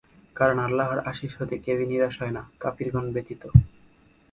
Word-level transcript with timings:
কারণ 0.35 0.57
আল্লাহর 0.59 0.99
আশিস 1.11 1.31
হতে 1.39 1.55
কেউই 1.57 1.85
নিরাশ 1.87 2.15
হয় 2.21 2.33
না, 2.37 2.43
কাফিরগণ 2.59 3.05
ব্যতীত। 3.13 3.43